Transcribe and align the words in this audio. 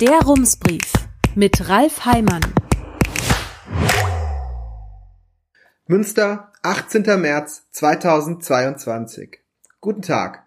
Der 0.00 0.18
Rumsbrief 0.22 0.92
mit 1.36 1.68
Ralf 1.68 2.04
Heimann. 2.04 2.40
Münster, 5.86 6.50
18. 6.62 7.02
März 7.20 7.62
2022. 7.70 9.38
Guten 9.80 10.02
Tag. 10.02 10.42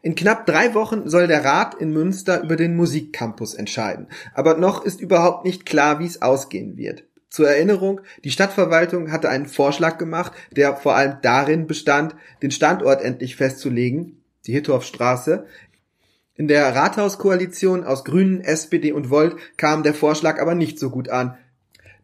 In 0.00 0.14
knapp 0.14 0.46
drei 0.46 0.72
Wochen 0.72 1.10
soll 1.10 1.26
der 1.26 1.44
Rat 1.44 1.74
in 1.74 1.92
Münster 1.92 2.42
über 2.42 2.56
den 2.56 2.74
Musikcampus 2.74 3.52
entscheiden. 3.52 4.08
Aber 4.32 4.56
noch 4.56 4.82
ist 4.82 5.02
überhaupt 5.02 5.44
nicht 5.44 5.66
klar, 5.66 5.98
wie 5.98 6.06
es 6.06 6.22
ausgehen 6.22 6.78
wird. 6.78 7.04
Zur 7.28 7.50
Erinnerung, 7.50 8.00
die 8.24 8.30
Stadtverwaltung 8.30 9.12
hatte 9.12 9.28
einen 9.28 9.46
Vorschlag 9.46 9.98
gemacht, 9.98 10.32
der 10.52 10.74
vor 10.74 10.96
allem 10.96 11.18
darin 11.20 11.66
bestand, 11.66 12.16
den 12.40 12.50
Standort 12.50 13.02
endlich 13.02 13.36
festzulegen, 13.36 14.22
die 14.46 14.52
Hittorfstraße. 14.52 15.44
In 16.38 16.48
der 16.48 16.74
Rathauskoalition 16.74 17.84
aus 17.84 18.04
Grünen, 18.04 18.42
SPD 18.42 18.92
und 18.92 19.08
Volt 19.08 19.36
kam 19.56 19.82
der 19.82 19.94
Vorschlag 19.94 20.38
aber 20.38 20.54
nicht 20.54 20.78
so 20.78 20.90
gut 20.90 21.08
an. 21.08 21.38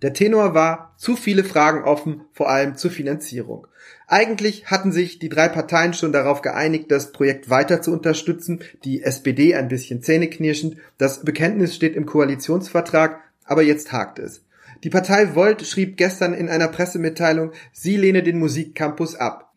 Der 0.00 0.14
Tenor 0.14 0.54
war 0.54 0.94
zu 0.96 1.16
viele 1.16 1.44
Fragen 1.44 1.84
offen, 1.84 2.22
vor 2.32 2.48
allem 2.48 2.76
zur 2.76 2.90
Finanzierung. 2.90 3.66
Eigentlich 4.08 4.66
hatten 4.66 4.90
sich 4.90 5.18
die 5.18 5.28
drei 5.28 5.48
Parteien 5.48 5.94
schon 5.94 6.12
darauf 6.12 6.40
geeinigt, 6.40 6.90
das 6.90 7.12
Projekt 7.12 7.50
weiter 7.50 7.82
zu 7.82 7.92
unterstützen, 7.92 8.60
die 8.84 9.02
SPD 9.02 9.54
ein 9.54 9.68
bisschen 9.68 10.02
zähneknirschend. 10.02 10.76
Das 10.98 11.24
Bekenntnis 11.24 11.74
steht 11.76 11.94
im 11.94 12.06
Koalitionsvertrag, 12.06 13.20
aber 13.44 13.62
jetzt 13.62 13.92
hakt 13.92 14.18
es. 14.18 14.42
Die 14.82 14.90
Partei 14.90 15.34
Volt 15.34 15.64
schrieb 15.64 15.96
gestern 15.96 16.34
in 16.34 16.48
einer 16.48 16.68
Pressemitteilung, 16.68 17.52
sie 17.72 17.96
lehne 17.96 18.22
den 18.22 18.38
Musikcampus 18.38 19.14
ab. 19.14 19.51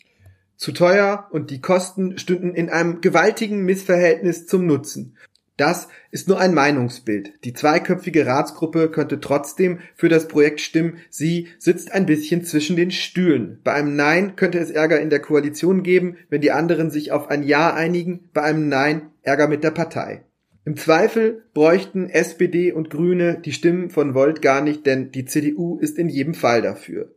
Zu 0.58 0.72
teuer 0.72 1.28
und 1.32 1.52
die 1.52 1.62
Kosten 1.62 2.18
stünden 2.18 2.54
in 2.54 2.70
einem 2.70 3.02
gewaltigen 3.02 3.66
Missverhältnis 3.66 4.48
zum 4.48 4.66
Nutzen. 4.66 5.16
Das 5.58 5.88
ist 6.12 6.28
nur 6.28 6.40
ein 6.40 6.54
Meinungsbild. 6.54 7.46
Die 7.46 7.54
zweiköpfige 7.54 8.26
Ratsgruppe 8.26 8.90
könnte 8.90 9.22
trotzdem 9.22 9.80
für 9.96 10.10
das 10.10 10.28
Projekt 10.28 10.60
stimmen. 10.60 10.98
Sie 11.10 11.48
sitzt 11.60 11.94
ein 11.94 12.06
bisschen 12.06 12.44
zwischen 12.44 12.76
den 12.76 12.92
Stühlen. 12.92 13.60
Bei 13.64 13.74
einem 13.74 13.96
Nein 13.96 14.36
könnte 14.36 14.60
es 14.60 14.70
Ärger 14.70 15.00
in 15.00 15.10
der 15.10 15.22
Koalition 15.22 15.82
geben, 15.82 16.18
wenn 16.30 16.42
die 16.42 16.52
anderen 16.52 16.92
sich 16.92 17.14
auf 17.14 17.30
ein 17.30 17.44
Ja 17.44 17.74
einigen. 17.74 18.30
Bei 18.34 18.42
einem 18.42 18.68
Nein 18.68 19.04
Ärger 19.24 19.48
mit 19.48 19.64
der 19.64 19.72
Partei. 19.72 20.26
Im 20.66 20.76
Zweifel 20.76 21.44
bräuchten 21.54 22.10
SPD 22.10 22.74
und 22.74 22.90
Grüne 22.90 23.40
die 23.40 23.54
Stimmen 23.54 23.90
von 23.92 24.14
Volt 24.14 24.42
gar 24.42 24.62
nicht, 24.62 24.86
denn 24.86 25.12
die 25.12 25.26
CDU 25.26 25.78
ist 25.78 25.98
in 25.98 26.10
jedem 26.10 26.34
Fall 26.34 26.62
dafür. 26.62 27.12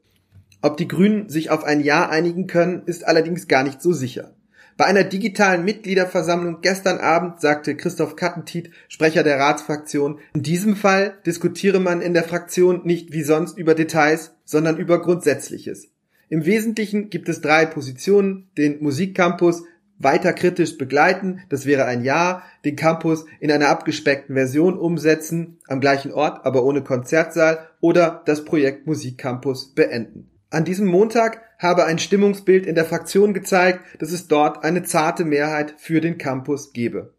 Ob 0.61 0.77
die 0.77 0.89
Grünen 0.89 1.29
sich 1.29 1.51
auf 1.51 1.63
ein 1.65 1.81
Ja 1.81 2.09
einigen 2.09 2.47
können, 2.47 2.83
ist 2.87 3.07
allerdings 3.07 3.47
gar 3.47 3.63
nicht 3.63 3.81
so 3.81 3.93
sicher. 3.93 4.35
Bei 4.77 4.87
einer 4.87 5.05
digitalen 5.05 5.65
Mitgliederversammlung 5.65 6.61
gestern 6.61 6.99
Abend 6.99 7.41
sagte 7.41 7.77
Christoph 7.77 8.17
Kattentiet, 8.17 8.71
Sprecher 8.89 9.25
der 9.25 9.39
Ratsfraktion, 9.39 10.21
in 10.35 10.43
diesem 10.43 10.77
Fall 10.77 11.19
diskutiere 11.27 11.81
man 11.81 12.01
in 12.01 12.15
der 12.15 12.25
Fraktion 12.25 12.83
nicht 12.85 13.13
wie 13.13 13.23
sonst 13.25 13.59
über 13.59 13.75
Details, 13.75 14.37
sondern 14.45 14.77
über 14.77 15.01
Grundsätzliches. 15.01 15.89
Im 16.29 16.45
Wesentlichen 16.45 17.11
gibt 17.11 17.29
es 17.29 17.41
drei 17.41 17.67
Positionen, 17.67 18.51
den 18.57 18.83
Musikcampus 18.83 19.65
weiter 19.99 20.33
kritisch 20.33 20.79
begleiten, 20.79 21.41
das 21.49 21.67
wäre 21.67 21.85
ein 21.85 22.05
Ja, 22.05 22.43
den 22.65 22.77
Campus 22.77 23.27
in 23.41 23.51
einer 23.51 23.69
abgespeckten 23.69 24.35
Version 24.35 24.79
umsetzen, 24.79 25.59
am 25.67 25.81
gleichen 25.81 26.13
Ort, 26.13 26.47
aber 26.47 26.63
ohne 26.65 26.83
Konzertsaal 26.83 27.69
oder 27.81 28.23
das 28.27 28.45
Projekt 28.45 28.87
Musikcampus 28.87 29.75
beenden. 29.75 30.31
An 30.51 30.65
diesem 30.65 30.87
Montag 30.87 31.43
habe 31.59 31.85
ein 31.85 31.99
Stimmungsbild 31.99 32.65
in 32.65 32.75
der 32.75 32.87
Fraktion 32.87 33.35
gezeigt, 33.35 33.81
dass 33.99 34.13
es 34.13 34.29
dort 34.29 34.65
eine 34.65 34.83
zarte 34.83 35.25
Mehrheit 35.27 35.75
für 35.77 36.01
den 36.01 36.17
Campus 36.17 36.73
gebe. 36.73 37.15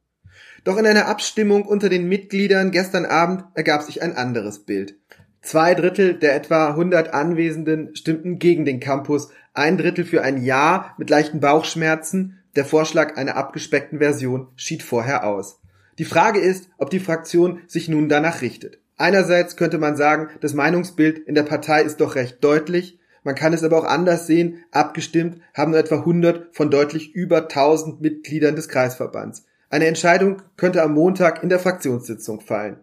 Doch 0.64 0.78
in 0.78 0.86
einer 0.88 1.08
Abstimmung 1.08 1.64
unter 1.64 1.90
den 1.90 2.10
Mitgliedern 2.10 2.72
gestern 2.72 3.06
Abend 3.06 3.44
ergab 3.54 3.84
sich 3.84 4.02
ein 4.02 4.16
anderes 4.16 4.66
Bild. 4.66 4.96
Zwei 5.42 5.74
Drittel 5.76 6.16
der 6.16 6.36
etwa 6.36 6.70
100 6.70 7.14
Anwesenden 7.14 7.96
stimmten 7.96 8.40
gegen 8.40 8.66
den 8.66 8.80
Campus, 8.80 9.30
ein 9.54 9.78
Drittel 9.78 10.06
für 10.06 10.22
ein 10.22 10.44
Ja 10.44 10.96
mit 10.98 11.10
leichten 11.10 11.40
Bauchschmerzen, 11.40 12.40
der 12.56 12.66
Vorschlag 12.66 13.16
einer 13.16 13.38
abgespeckten 13.38 14.00
Version 14.00 14.48
schied 14.56 14.84
vorher 14.84 15.24
aus. 15.26 15.62
Die 15.98 16.06
Frage 16.06 16.40
ist, 16.40 16.70
ob 16.78 16.90
die 16.90 17.00
Fraktion 17.00 17.62
sich 17.68 17.90
nun 17.90 18.10
danach 18.10 18.42
richtet. 18.42 18.80
Einerseits 18.98 19.56
könnte 19.56 19.78
man 19.78 19.96
sagen, 19.96 20.30
das 20.42 20.54
Meinungsbild 20.54 21.20
in 21.20 21.36
der 21.36 21.44
Partei 21.44 21.84
ist 21.84 22.02
doch 22.02 22.16
recht 22.16 22.44
deutlich, 22.44 23.00
man 23.24 23.36
kann 23.36 23.54
es 23.54 23.64
aber 23.64 23.78
auch 23.78 23.86
anders 23.86 24.28
sehen. 24.28 24.64
Abgestimmt 24.72 25.42
haben 25.54 25.72
nur 25.72 25.80
etwa 25.80 25.96
100 26.00 26.56
von 26.56 26.72
deutlich 26.72 27.14
über 27.14 27.44
1000 27.44 28.02
Mitgliedern 28.02 28.56
des 28.56 28.70
Kreisverbands. 28.70 29.46
Eine 29.70 29.86
Entscheidung 29.86 30.42
könnte 30.58 30.82
am 30.82 30.94
Montag 30.94 31.44
in 31.44 31.50
der 31.50 31.60
Fraktionssitzung 31.60 32.42
fallen. 32.42 32.78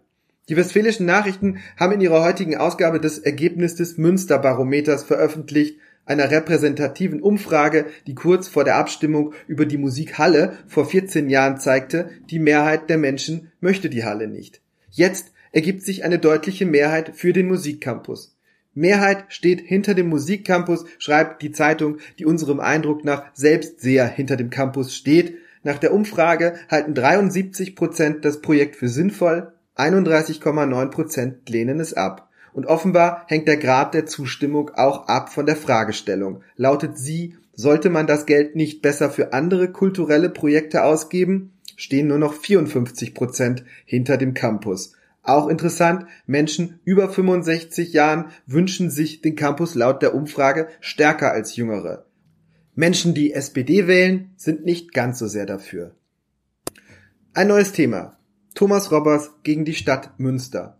Die 0.49 0.55
Westfälischen 0.55 1.05
Nachrichten 1.05 1.57
haben 1.77 1.91
in 1.93 2.01
ihrer 2.01 2.23
heutigen 2.23 2.55
Ausgabe 2.55 3.01
das 3.01 3.17
Ergebnis 3.17 3.75
des 3.75 3.97
Münsterbarometers 3.97 5.03
veröffentlicht, 5.03 5.79
einer 6.05 6.31
repräsentativen 6.31 7.21
Umfrage, 7.21 7.87
die 8.07 8.15
kurz 8.15 8.47
vor 8.47 8.63
der 8.63 8.77
Abstimmung 8.77 9.33
über 9.47 9.65
die 9.65 9.77
Musikhalle 9.77 10.53
vor 10.65 10.85
14 10.85 11.29
Jahren 11.29 11.59
zeigte, 11.59 12.09
die 12.29 12.39
Mehrheit 12.39 12.89
der 12.89 12.97
Menschen 12.97 13.51
möchte 13.59 13.89
die 13.89 14.05
Halle 14.05 14.29
nicht. 14.29 14.61
Jetzt 14.89 15.33
ergibt 15.51 15.83
sich 15.83 16.05
eine 16.05 16.17
deutliche 16.17 16.65
Mehrheit 16.65 17.11
für 17.13 17.33
den 17.33 17.47
Musikcampus. 17.47 18.36
Mehrheit 18.77 19.25
steht 19.29 19.61
hinter 19.61 19.93
dem 19.93 20.07
Musikcampus, 20.07 20.85
schreibt 20.99 21.41
die 21.41 21.51
Zeitung, 21.51 21.97
die 22.19 22.25
unserem 22.25 22.59
Eindruck 22.59 23.03
nach 23.03 23.23
selbst 23.33 23.81
sehr 23.81 24.07
hinter 24.07 24.37
dem 24.37 24.49
Campus 24.49 24.95
steht. 24.95 25.37
Nach 25.63 25.79
der 25.79 25.93
Umfrage 25.93 26.53
halten 26.69 26.93
73 26.93 27.75
Prozent 27.75 28.23
das 28.23 28.41
Projekt 28.41 28.75
für 28.75 28.87
sinnvoll, 28.87 29.51
31,9 29.75 30.89
Prozent 30.89 31.49
lehnen 31.49 31.79
es 31.79 31.93
ab. 31.93 32.29
Und 32.53 32.65
offenbar 32.65 33.25
hängt 33.27 33.47
der 33.47 33.57
Grad 33.57 33.93
der 33.93 34.05
Zustimmung 34.05 34.71
auch 34.75 35.07
ab 35.07 35.31
von 35.31 35.45
der 35.45 35.55
Fragestellung. 35.55 36.43
Lautet 36.55 36.97
sie, 36.97 37.35
sollte 37.53 37.89
man 37.89 38.07
das 38.07 38.25
Geld 38.25 38.55
nicht 38.55 38.81
besser 38.81 39.09
für 39.09 39.33
andere 39.33 39.71
kulturelle 39.71 40.29
Projekte 40.29 40.83
ausgeben? 40.83 41.53
Stehen 41.75 42.07
nur 42.07 42.17
noch 42.19 42.33
54 42.33 43.13
Prozent 43.13 43.63
hinter 43.85 44.17
dem 44.17 44.33
Campus. 44.33 44.93
Auch 45.27 45.49
interessant, 45.49 46.05
Menschen 46.25 46.79
über 46.85 47.09
65 47.09 47.91
Jahren 47.91 48.31
wünschen 48.45 48.89
sich 48.89 49.21
den 49.21 49.35
Campus 49.35 49.75
laut 49.75 50.01
der 50.01 50.15
Umfrage 50.15 50.69
stärker 50.79 51.33
als 51.33 51.57
jüngere. 51.57 52.05
Menschen, 52.75 53.13
die 53.13 53.33
SPD 53.33 53.87
wählen, 53.87 54.31
sind 54.37 54.63
nicht 54.63 54.93
ganz 54.93 55.19
so 55.19 55.27
sehr 55.27 55.45
dafür. 55.45 55.91
Ein 57.33 57.49
neues 57.49 57.73
Thema. 57.73 58.17
Thomas 58.55 58.89
Robbers 58.89 59.31
gegen 59.43 59.65
die 59.65 59.73
Stadt 59.73 60.17
Münster. 60.17 60.77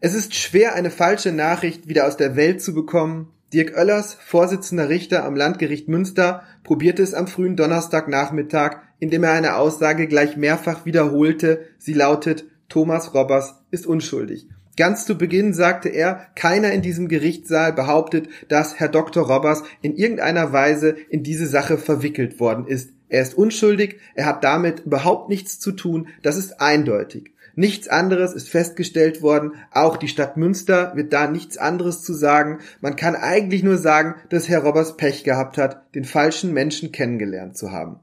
Es 0.00 0.14
ist 0.14 0.36
schwer, 0.36 0.76
eine 0.76 0.92
falsche 0.92 1.32
Nachricht 1.32 1.88
wieder 1.88 2.06
aus 2.06 2.16
der 2.16 2.36
Welt 2.36 2.62
zu 2.62 2.72
bekommen. 2.72 3.32
Dirk 3.52 3.76
Oellers, 3.76 4.14
Vorsitzender 4.14 4.88
Richter 4.88 5.24
am 5.24 5.34
Landgericht 5.34 5.88
Münster, 5.88 6.44
probierte 6.62 7.02
es 7.02 7.12
am 7.12 7.26
frühen 7.26 7.56
Donnerstagnachmittag, 7.56 8.82
indem 9.00 9.24
er 9.24 9.32
eine 9.32 9.56
Aussage 9.56 10.06
gleich 10.06 10.36
mehrfach 10.36 10.86
wiederholte. 10.86 11.66
Sie 11.78 11.94
lautet, 11.94 12.44
Thomas 12.68 13.14
Robbers 13.14 13.54
ist 13.70 13.86
unschuldig. 13.86 14.46
Ganz 14.76 15.06
zu 15.06 15.18
Beginn 15.18 15.54
sagte 15.54 15.88
er, 15.88 16.28
keiner 16.36 16.70
in 16.70 16.82
diesem 16.82 17.08
Gerichtssaal 17.08 17.72
behauptet, 17.72 18.28
dass 18.48 18.78
Herr 18.78 18.88
Dr. 18.88 19.26
Robbers 19.26 19.64
in 19.82 19.96
irgendeiner 19.96 20.52
Weise 20.52 20.90
in 21.10 21.24
diese 21.24 21.46
Sache 21.46 21.78
verwickelt 21.78 22.38
worden 22.38 22.66
ist. 22.66 22.92
Er 23.08 23.22
ist 23.22 23.34
unschuldig, 23.34 23.96
er 24.14 24.26
hat 24.26 24.44
damit 24.44 24.86
überhaupt 24.86 25.30
nichts 25.30 25.58
zu 25.58 25.72
tun, 25.72 26.08
das 26.22 26.36
ist 26.36 26.60
eindeutig. 26.60 27.32
Nichts 27.56 27.88
anderes 27.88 28.34
ist 28.34 28.50
festgestellt 28.50 29.20
worden, 29.20 29.54
auch 29.72 29.96
die 29.96 30.06
Stadt 30.06 30.36
Münster 30.36 30.92
wird 30.94 31.12
da 31.12 31.26
nichts 31.26 31.58
anderes 31.58 32.02
zu 32.02 32.12
sagen. 32.12 32.60
Man 32.80 32.94
kann 32.94 33.16
eigentlich 33.16 33.64
nur 33.64 33.78
sagen, 33.78 34.14
dass 34.28 34.48
Herr 34.48 34.62
Robbers 34.62 34.96
Pech 34.96 35.24
gehabt 35.24 35.58
hat, 35.58 35.92
den 35.96 36.04
falschen 36.04 36.52
Menschen 36.52 36.92
kennengelernt 36.92 37.56
zu 37.56 37.72
haben. 37.72 37.98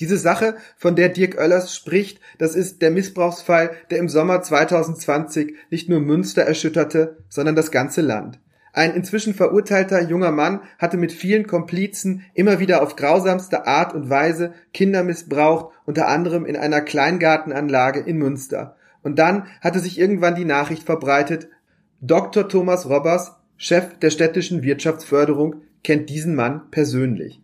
Diese 0.00 0.16
Sache, 0.16 0.56
von 0.76 0.96
der 0.96 1.10
Dirk 1.10 1.36
Oellers 1.38 1.74
spricht, 1.74 2.20
das 2.38 2.54
ist 2.54 2.80
der 2.82 2.90
Missbrauchsfall, 2.90 3.72
der 3.90 3.98
im 3.98 4.08
Sommer 4.08 4.42
2020 4.42 5.54
nicht 5.70 5.88
nur 5.88 6.00
Münster 6.00 6.42
erschütterte, 6.42 7.18
sondern 7.28 7.54
das 7.54 7.70
ganze 7.70 8.00
Land. 8.00 8.40
Ein 8.72 8.94
inzwischen 8.94 9.34
verurteilter 9.34 10.02
junger 10.02 10.32
Mann 10.32 10.62
hatte 10.78 10.96
mit 10.96 11.12
vielen 11.12 11.46
Komplizen 11.46 12.24
immer 12.32 12.58
wieder 12.58 12.82
auf 12.82 12.96
grausamste 12.96 13.66
Art 13.66 13.94
und 13.94 14.08
Weise 14.08 14.54
Kinder 14.72 15.04
missbraucht, 15.04 15.74
unter 15.84 16.08
anderem 16.08 16.46
in 16.46 16.56
einer 16.56 16.80
Kleingartenanlage 16.80 18.00
in 18.00 18.16
Münster. 18.16 18.76
Und 19.02 19.18
dann 19.18 19.46
hatte 19.60 19.78
sich 19.78 19.98
irgendwann 19.98 20.36
die 20.36 20.46
Nachricht 20.46 20.84
verbreitet, 20.84 21.48
Dr. 22.00 22.48
Thomas 22.48 22.88
Robbers, 22.88 23.36
Chef 23.58 23.98
der 23.98 24.10
städtischen 24.10 24.62
Wirtschaftsförderung, 24.62 25.56
kennt 25.84 26.08
diesen 26.08 26.34
Mann 26.34 26.62
persönlich. 26.70 27.41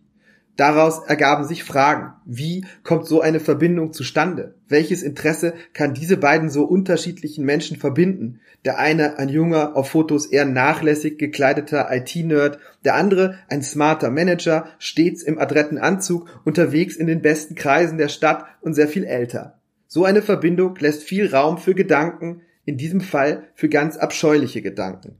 Daraus 0.59 1.05
ergaben 1.05 1.45
sich 1.45 1.63
Fragen. 1.63 2.15
Wie 2.25 2.65
kommt 2.83 3.05
so 3.07 3.21
eine 3.21 3.39
Verbindung 3.39 3.93
zustande? 3.93 4.55
Welches 4.67 5.03
Interesse 5.03 5.53
kann 5.71 5.93
diese 5.93 6.17
beiden 6.17 6.49
so 6.49 6.65
unterschiedlichen 6.65 7.45
Menschen 7.45 7.77
verbinden? 7.77 8.41
Der 8.65 8.77
eine 8.77 9.17
ein 9.19 9.29
junger, 9.29 9.77
auf 9.77 9.91
Fotos 9.91 10.25
eher 10.25 10.43
nachlässig 10.43 11.17
gekleideter 11.17 11.87
IT-Nerd, 11.89 12.59
der 12.83 12.95
andere 12.95 13.35
ein 13.47 13.61
smarter 13.63 14.11
Manager, 14.11 14.65
stets 14.79 15.23
im 15.23 15.39
adretten 15.39 15.77
Anzug, 15.77 16.27
unterwegs 16.43 16.97
in 16.97 17.07
den 17.07 17.21
besten 17.21 17.55
Kreisen 17.55 17.97
der 17.97 18.09
Stadt 18.09 18.43
und 18.59 18.73
sehr 18.73 18.89
viel 18.89 19.05
älter. 19.05 19.61
So 19.87 20.03
eine 20.03 20.21
Verbindung 20.21 20.75
lässt 20.75 21.03
viel 21.03 21.33
Raum 21.33 21.57
für 21.57 21.73
Gedanken, 21.73 22.41
in 22.65 22.75
diesem 22.75 22.99
Fall 22.99 23.43
für 23.55 23.69
ganz 23.69 23.95
abscheuliche 23.95 24.61
Gedanken. 24.61 25.19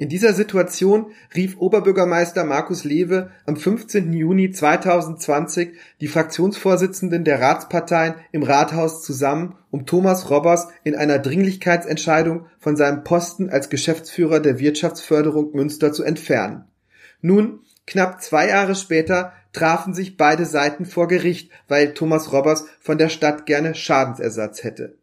In 0.00 0.08
dieser 0.08 0.32
Situation 0.32 1.12
rief 1.34 1.58
Oberbürgermeister 1.58 2.44
Markus 2.44 2.84
Lewe 2.84 3.32
am 3.44 3.54
15. 3.54 4.14
Juni 4.14 4.50
2020 4.50 5.74
die 6.00 6.08
Fraktionsvorsitzenden 6.08 7.22
der 7.22 7.42
Ratsparteien 7.42 8.14
im 8.32 8.42
Rathaus 8.42 9.02
zusammen, 9.02 9.56
um 9.70 9.84
Thomas 9.84 10.30
Robbers 10.30 10.68
in 10.84 10.94
einer 10.94 11.18
Dringlichkeitsentscheidung 11.18 12.46
von 12.58 12.76
seinem 12.76 13.04
Posten 13.04 13.50
als 13.50 13.68
Geschäftsführer 13.68 14.40
der 14.40 14.58
Wirtschaftsförderung 14.58 15.52
Münster 15.52 15.92
zu 15.92 16.02
entfernen. 16.02 16.64
Nun, 17.20 17.60
knapp 17.86 18.22
zwei 18.22 18.48
Jahre 18.48 18.76
später, 18.76 19.34
trafen 19.52 19.92
sich 19.92 20.16
beide 20.16 20.46
Seiten 20.46 20.86
vor 20.86 21.08
Gericht, 21.08 21.50
weil 21.68 21.92
Thomas 21.92 22.32
Robbers 22.32 22.64
von 22.80 22.96
der 22.96 23.10
Stadt 23.10 23.44
gerne 23.44 23.74
Schadensersatz 23.74 24.64
hätte. 24.64 24.96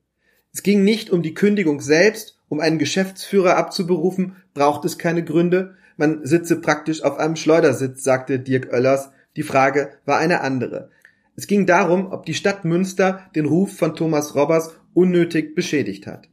Es 0.52 0.64
ging 0.64 0.84
nicht 0.84 1.12
um 1.12 1.22
die 1.22 1.36
Kündigung 1.36 1.82
selbst, 1.82 2.37
um 2.50 2.60
einen 2.60 2.80
Geschäftsführer 2.80 3.58
abzuberufen, 3.58 4.36
braucht 4.54 4.86
es 4.86 4.98
keine 4.98 5.24
Gründe. 5.24 5.76
Man 5.98 6.26
sitze 6.26 6.62
praktisch 6.62 7.04
auf 7.04 7.18
einem 7.18 7.36
Schleudersitz, 7.36 8.04
sagte 8.04 8.40
Dirk 8.40 8.72
Oellers. 8.72 9.12
Die 9.36 9.44
Frage 9.44 9.92
war 10.06 10.18
eine 10.18 10.42
andere. 10.42 10.90
Es 11.36 11.48
ging 11.48 11.66
darum, 11.66 12.12
ob 12.12 12.26
die 12.26 12.34
Stadt 12.34 12.66
Münster 12.66 13.22
den 13.36 13.46
Ruf 13.46 13.78
von 13.78 13.96
Thomas 13.96 14.34
Robbers 14.36 14.76
unnötig 14.94 15.56
beschädigt 15.56 16.08
hat. 16.08 16.30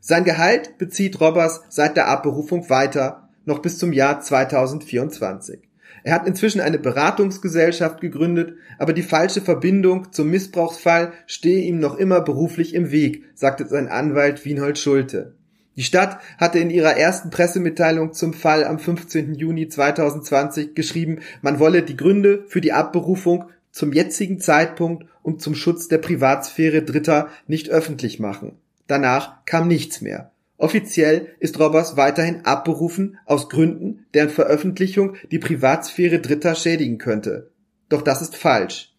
Sein 0.00 0.24
Gehalt 0.24 0.78
bezieht 0.78 1.20
Robbers 1.20 1.62
seit 1.68 1.96
der 1.96 2.08
Abberufung 2.08 2.70
weiter, 2.70 3.28
noch 3.44 3.60
bis 3.60 3.78
zum 3.78 3.92
Jahr 3.92 4.20
2024. 4.20 5.60
Er 6.04 6.14
hat 6.14 6.26
inzwischen 6.28 6.60
eine 6.60 6.78
Beratungsgesellschaft 6.78 8.00
gegründet, 8.00 8.54
aber 8.78 8.92
die 8.92 9.02
falsche 9.02 9.40
Verbindung 9.40 10.12
zum 10.12 10.30
Missbrauchsfall 10.30 11.12
stehe 11.26 11.64
ihm 11.64 11.80
noch 11.80 11.96
immer 11.96 12.20
beruflich 12.20 12.74
im 12.74 12.92
Weg, 12.92 13.24
sagte 13.34 13.66
sein 13.66 13.88
Anwalt 13.88 14.44
Wienhold 14.44 14.78
Schulte. 14.78 15.35
Die 15.76 15.82
Stadt 15.82 16.18
hatte 16.38 16.58
in 16.58 16.70
ihrer 16.70 16.96
ersten 16.96 17.28
Pressemitteilung 17.28 18.14
zum 18.14 18.32
Fall 18.32 18.64
am 18.64 18.78
15. 18.78 19.34
Juni 19.34 19.68
2020 19.68 20.74
geschrieben, 20.74 21.20
man 21.42 21.58
wolle 21.58 21.82
die 21.82 21.96
Gründe 21.96 22.44
für 22.48 22.62
die 22.62 22.72
Abberufung 22.72 23.50
zum 23.72 23.92
jetzigen 23.92 24.40
Zeitpunkt 24.40 25.04
und 25.22 25.42
zum 25.42 25.54
Schutz 25.54 25.88
der 25.88 25.98
Privatsphäre 25.98 26.82
Dritter 26.82 27.28
nicht 27.46 27.68
öffentlich 27.68 28.18
machen. 28.18 28.56
Danach 28.86 29.44
kam 29.44 29.68
nichts 29.68 30.00
mehr. 30.00 30.32
Offiziell 30.56 31.28
ist 31.40 31.58
Robbers 31.60 31.98
weiterhin 31.98 32.46
abberufen 32.46 33.18
aus 33.26 33.50
Gründen, 33.50 34.06
deren 34.14 34.30
Veröffentlichung 34.30 35.16
die 35.30 35.38
Privatsphäre 35.38 36.20
Dritter 36.20 36.54
schädigen 36.54 36.96
könnte. 36.96 37.50
Doch 37.90 38.00
das 38.00 38.22
ist 38.22 38.34
falsch. 38.34 38.94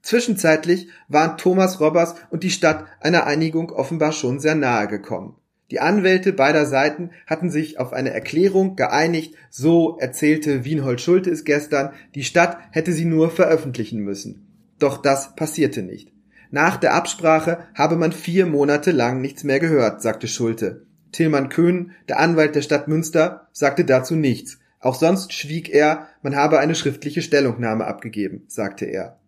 Zwischenzeitlich 0.00 0.88
waren 1.08 1.36
Thomas 1.36 1.80
Robbers 1.80 2.14
und 2.30 2.42
die 2.42 2.50
Stadt 2.50 2.86
einer 3.00 3.26
Einigung 3.26 3.70
offenbar 3.70 4.12
schon 4.12 4.40
sehr 4.40 4.54
nahe 4.54 4.88
gekommen. 4.88 5.36
Die 5.70 5.80
Anwälte 5.80 6.32
beider 6.32 6.66
Seiten 6.66 7.10
hatten 7.26 7.50
sich 7.50 7.78
auf 7.78 7.92
eine 7.92 8.10
Erklärung 8.10 8.76
geeinigt, 8.76 9.34
so 9.50 9.96
erzählte 9.98 10.64
Wienhold 10.64 11.00
Schulte 11.00 11.30
es 11.30 11.44
gestern, 11.44 11.92
die 12.14 12.24
Stadt 12.24 12.58
hätte 12.70 12.92
sie 12.92 13.06
nur 13.06 13.30
veröffentlichen 13.30 14.00
müssen. 14.00 14.46
Doch 14.78 14.98
das 15.00 15.34
passierte 15.36 15.82
nicht. 15.82 16.12
Nach 16.50 16.76
der 16.76 16.94
Absprache 16.94 17.66
habe 17.74 17.96
man 17.96 18.12
vier 18.12 18.46
Monate 18.46 18.90
lang 18.90 19.20
nichts 19.20 19.42
mehr 19.42 19.58
gehört, 19.58 20.02
sagte 20.02 20.28
Schulte. 20.28 20.86
Tillmann 21.12 21.48
Köhn, 21.48 21.92
der 22.08 22.18
Anwalt 22.20 22.54
der 22.54 22.62
Stadt 22.62 22.88
Münster, 22.88 23.48
sagte 23.52 23.84
dazu 23.84 24.14
nichts. 24.14 24.58
Auch 24.80 24.94
sonst 24.94 25.32
schwieg 25.32 25.70
er, 25.70 26.08
man 26.22 26.36
habe 26.36 26.58
eine 26.58 26.74
schriftliche 26.74 27.22
Stellungnahme 27.22 27.86
abgegeben, 27.86 28.44
sagte 28.48 28.84
er. 28.84 29.18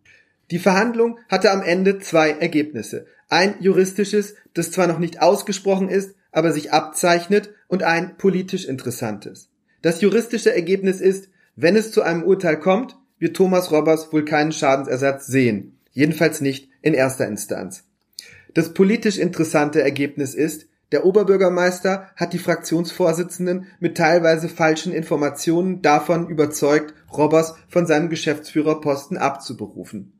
Die 0.50 0.58
Verhandlung 0.58 1.18
hatte 1.28 1.50
am 1.50 1.62
Ende 1.62 1.98
zwei 1.98 2.30
Ergebnisse. 2.30 3.06
Ein 3.28 3.54
juristisches, 3.60 4.34
das 4.54 4.70
zwar 4.70 4.86
noch 4.86 4.98
nicht 4.98 5.22
ausgesprochen 5.22 5.88
ist, 5.88 6.14
aber 6.36 6.52
sich 6.52 6.70
abzeichnet 6.70 7.54
und 7.66 7.82
ein 7.82 8.18
politisch 8.18 8.66
interessantes. 8.66 9.48
Das 9.80 10.02
juristische 10.02 10.54
Ergebnis 10.54 11.00
ist, 11.00 11.30
wenn 11.56 11.76
es 11.76 11.92
zu 11.92 12.02
einem 12.02 12.24
Urteil 12.24 12.60
kommt, 12.60 12.94
wird 13.18 13.34
Thomas 13.34 13.72
Robbers 13.72 14.12
wohl 14.12 14.26
keinen 14.26 14.52
Schadensersatz 14.52 15.26
sehen. 15.26 15.78
Jedenfalls 15.92 16.42
nicht 16.42 16.68
in 16.82 16.92
erster 16.92 17.26
Instanz. 17.26 17.84
Das 18.52 18.74
politisch 18.74 19.16
interessante 19.16 19.80
Ergebnis 19.80 20.34
ist, 20.34 20.66
der 20.92 21.06
Oberbürgermeister 21.06 22.10
hat 22.16 22.34
die 22.34 22.38
Fraktionsvorsitzenden 22.38 23.68
mit 23.80 23.96
teilweise 23.96 24.50
falschen 24.50 24.92
Informationen 24.92 25.80
davon 25.80 26.28
überzeugt, 26.28 26.92
Robbers 27.10 27.54
von 27.68 27.86
seinem 27.86 28.10
Geschäftsführerposten 28.10 29.16
abzuberufen. 29.16 30.15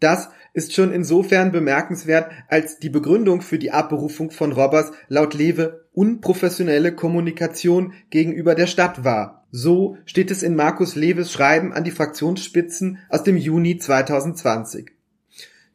Das 0.00 0.30
ist 0.54 0.74
schon 0.74 0.92
insofern 0.92 1.52
bemerkenswert, 1.52 2.32
als 2.48 2.78
die 2.78 2.88
Begründung 2.88 3.42
für 3.42 3.58
die 3.58 3.70
Abberufung 3.70 4.30
von 4.30 4.52
Robbers 4.52 4.92
laut 5.08 5.34
Lewe 5.34 5.84
unprofessionelle 5.92 6.94
Kommunikation 6.94 7.92
gegenüber 8.08 8.54
der 8.54 8.66
Stadt 8.66 9.04
war. 9.04 9.46
So 9.52 9.98
steht 10.06 10.30
es 10.30 10.42
in 10.42 10.56
Markus 10.56 10.96
Lewes 10.96 11.32
Schreiben 11.32 11.72
an 11.72 11.84
die 11.84 11.90
Fraktionsspitzen 11.90 12.98
aus 13.08 13.22
dem 13.24 13.36
Juni 13.36 13.78
2020. 13.78 14.90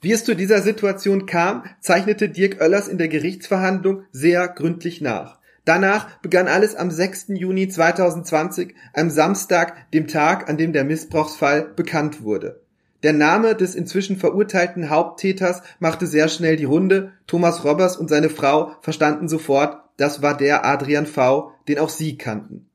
Wie 0.01 0.11
es 0.11 0.23
zu 0.23 0.35
dieser 0.35 0.61
Situation 0.61 1.25
kam, 1.25 1.63
zeichnete 1.79 2.29
Dirk 2.29 2.61
Oellers 2.61 2.87
in 2.87 2.97
der 2.97 3.07
Gerichtsverhandlung 3.07 4.03
sehr 4.11 4.47
gründlich 4.47 5.01
nach. 5.01 5.39
Danach 5.65 6.19
begann 6.19 6.47
alles 6.47 6.75
am 6.75 6.91
6. 6.91 7.25
Juni 7.29 7.67
2020, 7.67 8.75
einem 8.93 9.09
Samstag, 9.09 9.91
dem 9.91 10.07
Tag, 10.07 10.47
an 10.47 10.57
dem 10.57 10.73
der 10.73 10.83
Missbrauchsfall 10.83 11.73
bekannt 11.75 12.21
wurde. 12.21 12.64
Der 13.05 13.13
Name 13.13 13.53
des 13.53 13.75
inzwischen 13.75 14.17
verurteilten 14.17 14.89
Haupttäters 14.89 15.61
machte 15.77 16.07
sehr 16.07 16.27
schnell 16.27 16.55
die 16.55 16.63
Runde. 16.65 17.11
Thomas 17.27 17.63
Robbers 17.63 17.97
und 17.97 18.09
seine 18.09 18.31
Frau 18.31 18.71
verstanden 18.81 19.27
sofort, 19.27 19.77
das 19.97 20.23
war 20.23 20.35
der 20.35 20.65
Adrian 20.65 21.05
V., 21.05 21.51
den 21.67 21.77
auch 21.77 21.89
sie 21.89 22.17
kannten. 22.17 22.67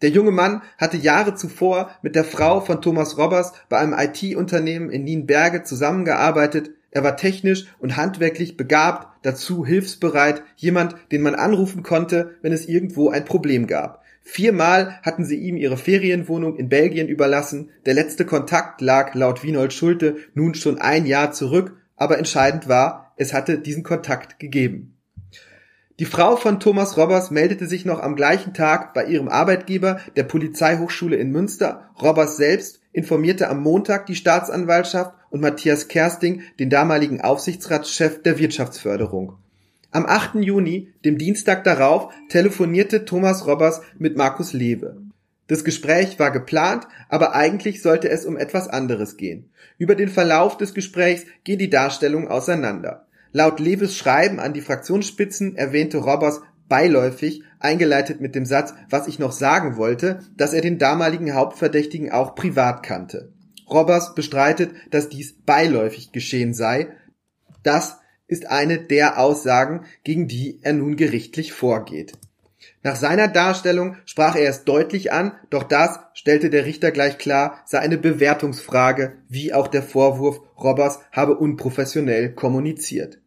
Der 0.00 0.08
junge 0.08 0.30
Mann 0.30 0.62
hatte 0.78 0.96
Jahre 0.96 1.34
zuvor 1.34 1.90
mit 2.00 2.14
der 2.14 2.24
Frau 2.24 2.62
von 2.62 2.80
Thomas 2.80 3.18
Robbers 3.18 3.52
bei 3.68 3.76
einem 3.76 3.92
IT-Unternehmen 3.92 4.88
in 4.88 5.04
Nienberge 5.04 5.64
zusammengearbeitet. 5.64 6.70
Er 6.90 7.04
war 7.04 7.18
technisch 7.18 7.66
und 7.78 7.98
handwerklich 7.98 8.56
begabt, 8.56 9.08
dazu 9.20 9.66
hilfsbereit, 9.66 10.42
jemand, 10.56 10.96
den 11.12 11.20
man 11.20 11.34
anrufen 11.34 11.82
konnte, 11.82 12.36
wenn 12.40 12.54
es 12.54 12.66
irgendwo 12.66 13.10
ein 13.10 13.26
Problem 13.26 13.66
gab. 13.66 14.02
Viermal 14.26 14.98
hatten 15.02 15.24
sie 15.24 15.36
ihm 15.36 15.56
ihre 15.56 15.76
Ferienwohnung 15.76 16.56
in 16.56 16.70
Belgien 16.70 17.08
überlassen. 17.08 17.70
Der 17.84 17.92
letzte 17.92 18.24
Kontakt 18.24 18.80
lag 18.80 19.14
laut 19.14 19.44
Wienold 19.44 19.74
Schulte 19.74 20.16
nun 20.32 20.54
schon 20.54 20.78
ein 20.78 21.04
Jahr 21.04 21.32
zurück, 21.32 21.76
aber 21.94 22.18
entscheidend 22.18 22.66
war, 22.66 23.12
es 23.16 23.34
hatte 23.34 23.58
diesen 23.58 23.82
Kontakt 23.82 24.38
gegeben. 24.40 24.96
Die 26.00 26.06
Frau 26.06 26.34
von 26.34 26.58
Thomas 26.58 26.96
Robbers 26.96 27.30
meldete 27.30 27.66
sich 27.66 27.84
noch 27.84 28.00
am 28.00 28.16
gleichen 28.16 28.52
Tag 28.52 28.94
bei 28.94 29.04
ihrem 29.04 29.28
Arbeitgeber, 29.28 30.00
der 30.16 30.24
Polizeihochschule 30.24 31.14
in 31.16 31.30
Münster. 31.30 31.90
Robbers 32.02 32.36
selbst 32.36 32.80
informierte 32.92 33.48
am 33.48 33.62
Montag 33.62 34.06
die 34.06 34.16
Staatsanwaltschaft 34.16 35.14
und 35.30 35.40
Matthias 35.40 35.86
Kersting, 35.86 36.42
den 36.58 36.70
damaligen 36.70 37.20
Aufsichtsratschef 37.20 38.22
der 38.22 38.38
Wirtschaftsförderung. 38.38 39.36
Am 39.94 40.06
8. 40.06 40.42
Juni, 40.42 40.92
dem 41.04 41.18
Dienstag 41.18 41.62
darauf, 41.62 42.12
telefonierte 42.28 43.04
Thomas 43.04 43.46
Robbers 43.46 43.80
mit 43.96 44.16
Markus 44.16 44.52
Lewe. 44.52 44.96
Das 45.46 45.62
Gespräch 45.62 46.18
war 46.18 46.32
geplant, 46.32 46.88
aber 47.08 47.36
eigentlich 47.36 47.80
sollte 47.80 48.08
es 48.10 48.24
um 48.26 48.36
etwas 48.36 48.66
anderes 48.66 49.16
gehen. 49.16 49.50
Über 49.78 49.94
den 49.94 50.08
Verlauf 50.08 50.56
des 50.56 50.74
Gesprächs 50.74 51.26
gehen 51.44 51.60
die 51.60 51.70
Darstellungen 51.70 52.26
auseinander. 52.26 53.06
Laut 53.30 53.60
Lewes 53.60 53.96
Schreiben 53.96 54.40
an 54.40 54.52
die 54.52 54.62
Fraktionsspitzen 54.62 55.54
erwähnte 55.54 55.98
Robbers 55.98 56.40
beiläufig, 56.68 57.44
eingeleitet 57.60 58.20
mit 58.20 58.34
dem 58.34 58.46
Satz, 58.46 58.74
was 58.90 59.06
ich 59.06 59.20
noch 59.20 59.30
sagen 59.30 59.76
wollte, 59.76 60.18
dass 60.36 60.54
er 60.54 60.60
den 60.60 60.80
damaligen 60.80 61.34
Hauptverdächtigen 61.34 62.10
auch 62.10 62.34
privat 62.34 62.82
kannte. 62.82 63.32
Robbers 63.70 64.16
bestreitet, 64.16 64.72
dass 64.90 65.08
dies 65.08 65.36
beiläufig 65.46 66.10
geschehen 66.10 66.52
sei. 66.52 66.88
Das 67.62 68.00
ist 68.26 68.46
eine 68.46 68.78
der 68.78 69.18
Aussagen, 69.18 69.84
gegen 70.02 70.28
die 70.28 70.58
er 70.62 70.72
nun 70.72 70.96
gerichtlich 70.96 71.52
vorgeht. 71.52 72.12
Nach 72.82 72.96
seiner 72.96 73.28
Darstellung 73.28 73.96
sprach 74.04 74.36
er 74.36 74.48
es 74.48 74.64
deutlich 74.64 75.12
an, 75.12 75.32
doch 75.50 75.62
das, 75.62 76.00
stellte 76.14 76.50
der 76.50 76.64
Richter 76.64 76.90
gleich 76.90 77.18
klar, 77.18 77.58
sei 77.66 77.78
eine 77.78 77.98
Bewertungsfrage, 77.98 79.14
wie 79.28 79.52
auch 79.52 79.68
der 79.68 79.82
Vorwurf, 79.82 80.40
Robbers 80.58 81.00
habe 81.12 81.36
unprofessionell 81.36 82.34
kommuniziert. 82.34 83.18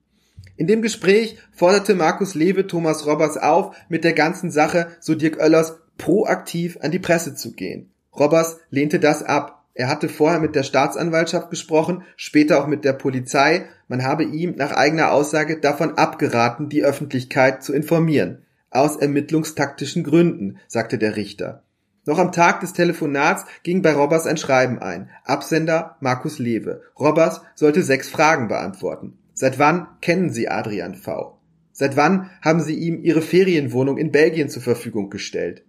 In 0.55 0.67
dem 0.67 0.81
Gespräch 0.81 1.37
forderte 1.53 1.93
Markus 1.93 2.33
Lewe 2.33 2.65
Thomas 2.65 3.05
Robbers 3.05 3.37
auf, 3.37 3.75
mit 3.89 4.03
der 4.03 4.13
ganzen 4.13 4.49
Sache, 4.49 4.87
so 4.99 5.13
Dirk 5.13 5.39
Oellers, 5.39 5.77
proaktiv 5.97 6.77
an 6.81 6.91
die 6.91 6.99
Presse 6.99 7.35
zu 7.35 7.53
gehen. 7.53 7.91
Robbers 8.17 8.57
lehnte 8.69 8.99
das 8.99 9.21
ab. 9.23 9.56
Er 9.77 9.89
hatte 9.89 10.09
vorher 10.09 10.39
mit 10.39 10.55
der 10.55 10.63
Staatsanwaltschaft 10.63 11.51
gesprochen, 11.51 12.01
später 12.15 12.59
auch 12.59 12.65
mit 12.65 12.83
der 12.83 12.93
Polizei. 12.93 13.67
Man 13.87 14.03
habe 14.03 14.23
ihm 14.23 14.55
nach 14.55 14.71
eigener 14.71 15.11
Aussage 15.11 15.59
davon 15.59 15.99
abgeraten, 15.99 16.67
die 16.67 16.83
Öffentlichkeit 16.83 17.61
zu 17.61 17.73
informieren. 17.73 18.43
Aus 18.71 18.95
ermittlungstaktischen 18.95 20.03
Gründen, 20.03 20.57
sagte 20.67 20.97
der 20.97 21.15
Richter. 21.15 21.61
Noch 22.07 22.17
am 22.17 22.31
Tag 22.31 22.61
des 22.61 22.73
Telefonats 22.73 23.45
ging 23.61 23.83
bei 23.83 23.93
Robbers 23.93 24.25
ein 24.25 24.37
Schreiben 24.37 24.79
ein. 24.79 25.11
Absender 25.23 25.97
Markus 25.99 26.39
Lewe. 26.39 26.81
Robbers 26.99 27.41
sollte 27.53 27.83
sechs 27.83 28.09
Fragen 28.09 28.47
beantworten. 28.47 29.19
Seit 29.35 29.59
wann 29.59 29.85
kennen 30.01 30.31
Sie 30.31 30.49
Adrian 30.49 30.95
V? 30.95 31.37
Seit 31.71 31.95
wann 31.95 32.31
haben 32.41 32.61
Sie 32.61 32.73
ihm 32.73 33.03
Ihre 33.03 33.21
Ferienwohnung 33.21 33.99
in 33.99 34.11
Belgien 34.11 34.49
zur 34.49 34.63
Verfügung 34.63 35.11
gestellt? 35.11 35.65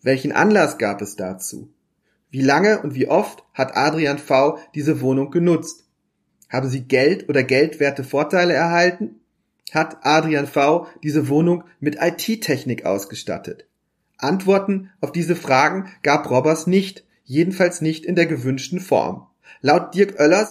Welchen 0.00 0.32
Anlass 0.32 0.78
gab 0.78 1.02
es 1.02 1.16
dazu? 1.16 1.74
Wie 2.30 2.42
lange 2.42 2.80
und 2.82 2.94
wie 2.94 3.08
oft 3.08 3.42
hat 3.54 3.76
Adrian 3.76 4.18
V 4.18 4.58
diese 4.74 5.00
Wohnung 5.00 5.30
genutzt? 5.30 5.84
Haben 6.48 6.68
Sie 6.68 6.82
Geld 6.82 7.28
oder 7.28 7.42
geldwerte 7.42 8.04
Vorteile 8.04 8.54
erhalten? 8.54 9.20
Hat 9.72 9.98
Adrian 10.02 10.46
V 10.46 10.86
diese 11.02 11.28
Wohnung 11.28 11.64
mit 11.80 11.96
IT-Technik 12.00 12.86
ausgestattet? 12.86 13.66
Antworten 14.18 14.90
auf 15.00 15.12
diese 15.12 15.36
Fragen 15.36 15.88
gab 16.02 16.28
Robbers 16.30 16.66
nicht, 16.66 17.04
jedenfalls 17.24 17.80
nicht 17.80 18.04
in 18.04 18.16
der 18.16 18.26
gewünschten 18.26 18.80
Form. 18.80 19.26
Laut 19.60 19.94
Dirk 19.94 20.18
Oellers 20.18 20.48